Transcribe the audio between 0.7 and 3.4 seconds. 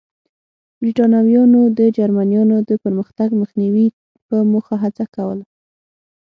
برېټانویانو د جرمنییانو د پرمختګ